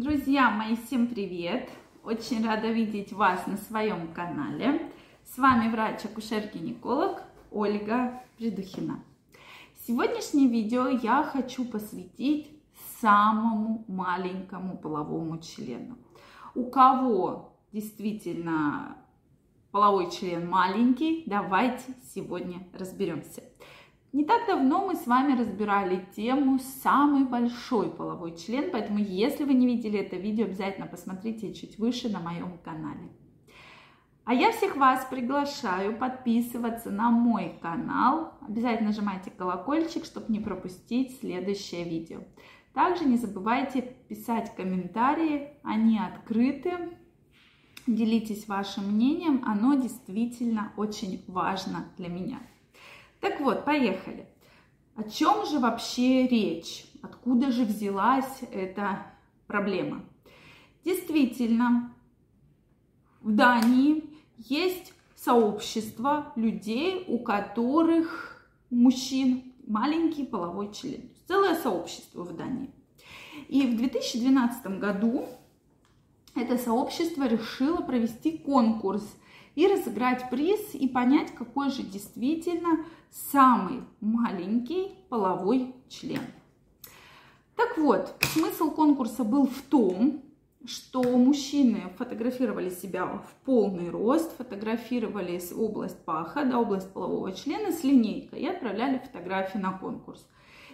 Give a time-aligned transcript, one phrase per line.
[0.00, 1.68] Друзья мои, всем привет!
[2.04, 4.92] Очень рада видеть вас на своем канале.
[5.24, 9.02] С вами врач-акушер-гинеколог Ольга Придухина.
[9.88, 12.48] Сегодняшнее видео я хочу посвятить
[13.00, 15.98] самому маленькому половому члену.
[16.54, 18.98] У кого действительно
[19.72, 21.82] половой член маленький, давайте
[22.14, 23.42] сегодня разберемся.
[24.12, 29.52] Не так давно мы с вами разбирали тему «Самый большой половой член», поэтому если вы
[29.52, 33.10] не видели это видео, обязательно посмотрите чуть выше на моем канале.
[34.24, 38.34] А я всех вас приглашаю подписываться на мой канал.
[38.46, 42.20] Обязательно нажимайте колокольчик, чтобы не пропустить следующее видео.
[42.72, 46.98] Также не забывайте писать комментарии, они открыты.
[47.86, 52.40] Делитесь вашим мнением, оно действительно очень важно для меня.
[53.20, 54.26] Так вот, поехали.
[54.94, 56.86] О чем же вообще речь?
[57.02, 59.06] Откуда же взялась эта
[59.46, 60.04] проблема?
[60.84, 61.94] Действительно,
[63.20, 64.04] в Дании
[64.36, 71.10] есть сообщество людей, у которых мужчин маленький половой член.
[71.26, 72.70] Целое сообщество в Дании.
[73.48, 75.26] И в 2012 году
[76.34, 79.04] это сообщество решило провести конкурс
[79.58, 86.20] и разыграть приз и понять, какой же действительно самый маленький половой член.
[87.56, 90.22] Так вот, смысл конкурса был в том,
[90.64, 97.82] что мужчины фотографировали себя в полный рост, фотографировали область паха, да, область полового члена с
[97.82, 100.24] линейкой и отправляли фотографии на конкурс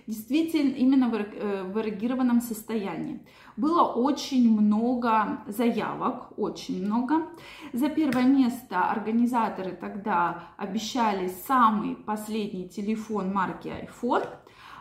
[0.07, 3.21] действительно именно э, в эрегированном состоянии.
[3.57, 7.27] Было очень много заявок, очень много.
[7.73, 14.27] За первое место организаторы тогда обещали самый последний телефон марки iPhone,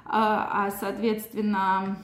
[0.05, 1.97] а, а соответственно,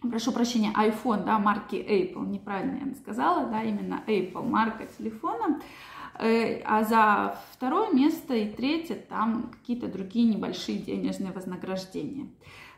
[0.00, 5.60] прошу прощения, iPhone, да, марки Apple, неправильно я сказала, да, именно Apple марка телефона.
[6.18, 12.28] Э, а за второе место и третье там какие-то другие небольшие денежные вознаграждения.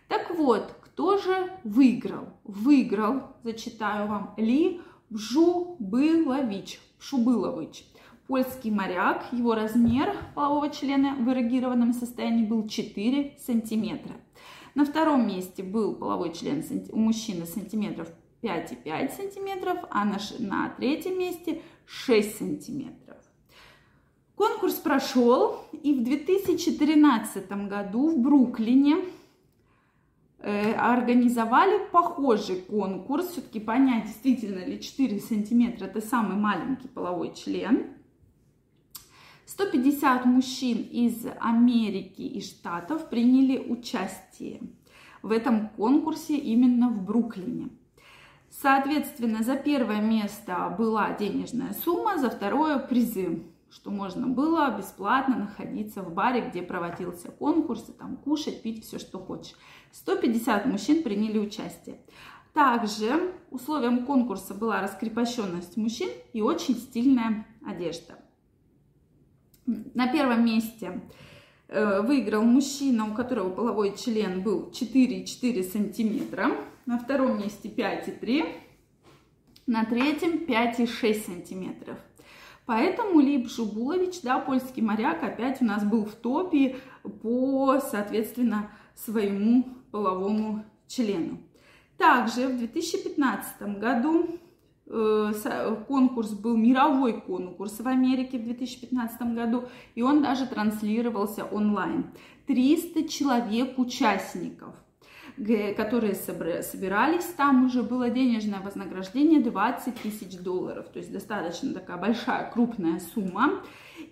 [0.08, 2.28] Так вот, кто же выиграл?
[2.44, 7.86] Выиграл, зачитаю вам, Ли Бжубылович, Шубылович.
[8.26, 14.12] Польский моряк, его размер полового члена в эрегированном состоянии был 4 сантиметра.
[14.74, 16.62] На втором месте был половой член
[16.92, 18.08] у мужчины сантиметров
[18.42, 23.16] 5,5 сантиметров, а на, на третьем месте 6 сантиметров.
[24.40, 28.96] Конкурс прошел, и в 2013 году в Бруклине
[30.38, 33.26] э, организовали похожий конкурс.
[33.32, 37.88] Все-таки понять, действительно ли 4 сантиметра это самый маленький половой член.
[39.44, 44.62] 150 мужчин из Америки и Штатов приняли участие
[45.20, 47.68] в этом конкурсе именно в Бруклине.
[48.48, 56.02] Соответственно, за первое место была денежная сумма, за второе призы что можно было бесплатно находиться
[56.02, 59.54] в баре, где проводился конкурс, и там кушать, пить, все, что хочешь.
[59.92, 62.00] 150 мужчин приняли участие.
[62.52, 68.18] Также условием конкурса была раскрепощенность мужчин и очень стильная одежда.
[69.66, 71.00] На первом месте
[71.68, 76.50] э, выиграл мужчина, у которого половой член был 4,4 сантиметра.
[76.86, 78.52] На втором месте 5,3.
[79.66, 81.98] На третьем 5,6 сантиметров.
[82.70, 86.76] Поэтому Лип Жубулович, да, польский моряк, опять у нас был в топе
[87.20, 91.38] по, соответственно, своему половому члену.
[91.96, 94.38] Также в 2015 году
[94.86, 95.32] э,
[95.88, 99.64] конкурс был мировой конкурс в Америке в 2015 году,
[99.96, 102.12] и он даже транслировался онлайн.
[102.46, 104.76] 300 человек участников–
[105.76, 112.50] которые собирались, там уже было денежное вознаграждение 20 тысяч долларов, то есть достаточно такая большая,
[112.50, 113.62] крупная сумма.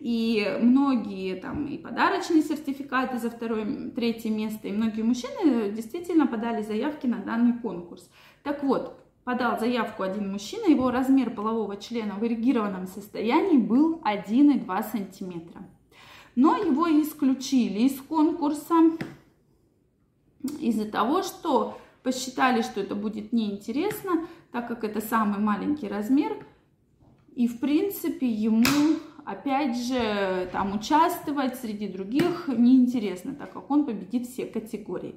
[0.00, 6.62] И многие там и подарочные сертификаты за второе, третье место, и многие мужчины действительно подали
[6.62, 8.08] заявки на данный конкурс.
[8.42, 14.90] Так вот, подал заявку один мужчина, его размер полового члена в эрегированном состоянии был 1,2
[14.90, 15.62] сантиметра.
[16.36, 18.74] Но его исключили из конкурса,
[20.60, 26.46] из-за того, что посчитали, что это будет неинтересно, так как это самый маленький размер.
[27.34, 34.26] И, в принципе, ему, опять же, там участвовать среди других неинтересно, так как он победит
[34.26, 35.16] все категории.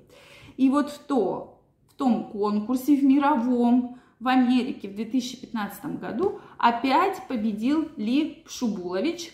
[0.57, 7.27] И вот в, то, в том конкурсе, в мировом, в Америке в 2015 году опять
[7.27, 9.31] победил Ли Пшубулович,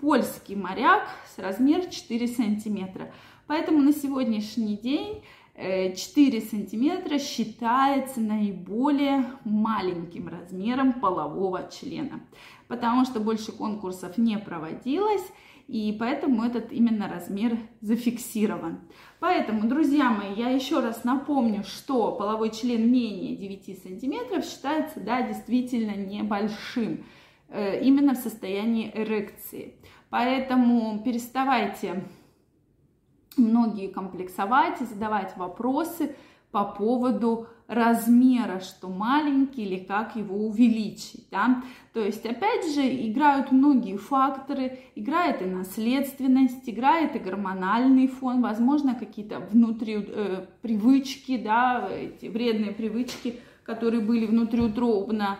[0.00, 3.12] польский моряк с размер 4 сантиметра.
[3.46, 5.22] Поэтому на сегодняшний день
[5.56, 12.20] 4 сантиметра считается наиболее маленьким размером полового члена,
[12.68, 15.24] потому что больше конкурсов не проводилось,
[15.66, 18.78] и поэтому этот именно размер зафиксирован.
[19.18, 25.22] Поэтому, друзья мои, я еще раз напомню, что половой член менее 9 сантиметров считается, да,
[25.22, 26.98] действительно небольшим, э,
[27.50, 29.74] именно в состоянии эрекции.
[30.10, 32.04] Поэтому переставайте
[33.36, 36.14] многие комплексовать и задавать вопросы
[36.50, 41.62] по поводу размера, что маленький или как его увеличить, да.
[41.92, 48.94] То есть, опять же, играют многие факторы, играет и наследственность, играет и гормональный фон, возможно,
[48.94, 55.38] какие-то внутри э, привычки, да, эти вредные привычки, которые были внутриутробно,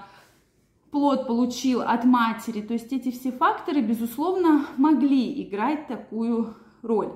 [0.90, 2.60] плод получил от матери.
[2.60, 7.12] То есть эти все факторы, безусловно, могли играть такую роль.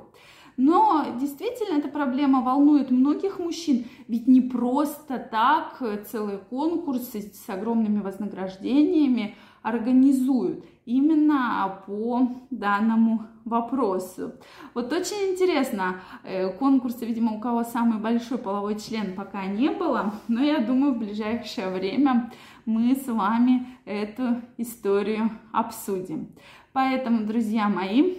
[0.56, 8.00] Но действительно эта проблема волнует многих мужчин, ведь не просто так целые конкурсы с огромными
[8.00, 14.32] вознаграждениями организуют именно по данному вопросу.
[14.74, 20.12] Вот очень интересно, э, конкурса, видимо, у кого самый большой половой член пока не было,
[20.28, 22.32] но я думаю, в ближайшее время
[22.64, 26.28] мы с вами эту историю обсудим.
[26.72, 28.18] Поэтому, друзья мои,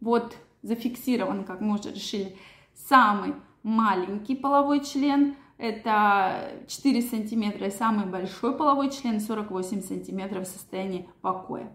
[0.00, 2.36] вот зафиксирован, как мы уже решили,
[2.74, 10.50] самый маленький половой член, это 4 сантиметра, и самый большой половой член 48 сантиметров в
[10.50, 11.70] состоянии покоя.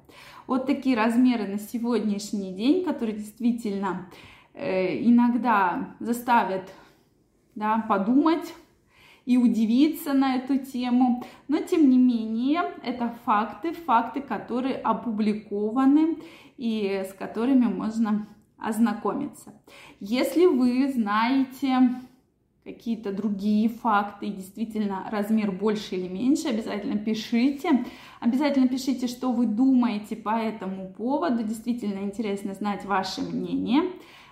[0.48, 4.10] Вот такие размеры на сегодняшний день, которые действительно
[4.54, 6.72] э, иногда заставят
[7.54, 8.54] да, подумать
[9.26, 11.24] и удивиться на эту тему.
[11.48, 16.18] Но тем не менее, это факты, факты, которые опубликованы
[16.58, 18.28] и с которыми можно
[18.58, 19.54] ознакомиться.
[20.00, 22.02] Если вы знаете
[22.64, 27.86] какие-то другие факты, действительно размер больше или меньше, обязательно пишите.
[28.20, 31.44] Обязательно пишите, что вы думаете по этому поводу.
[31.44, 33.84] Действительно интересно знать ваше мнение.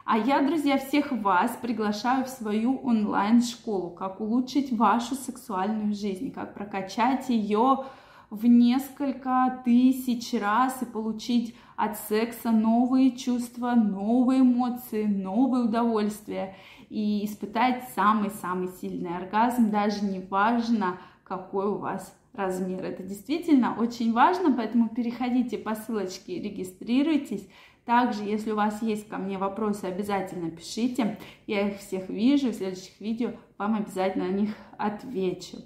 [0.06, 6.54] А я, друзья, всех вас приглашаю в свою онлайн-школу, как улучшить вашу сексуальную жизнь, как
[6.54, 7.86] прокачать ее
[8.30, 16.58] в несколько тысяч раз и получить от секса новые чувства, новые эмоции, новые удовольствия
[16.90, 22.84] и испытать самый-самый сильный оргазм, даже не важно, какой у вас размер.
[22.84, 27.48] Это действительно очень важно, поэтому переходите по ссылочке, регистрируйтесь.
[27.86, 31.20] Также, если у вас есть ко мне вопросы, обязательно пишите.
[31.48, 35.58] Я их всех вижу, в следующих видео вам обязательно на них отвечу.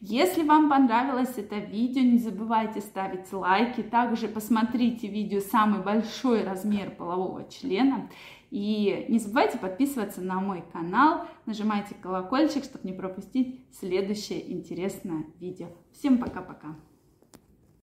[0.00, 3.82] Если вам понравилось это видео, не забывайте ставить лайки.
[3.82, 8.10] Также посмотрите видео «Самый большой размер полового члена».
[8.50, 15.68] И не забывайте подписываться на мой канал, нажимайте колокольчик, чтобы не пропустить следующее интересное видео.
[15.90, 16.76] Всем пока-пока!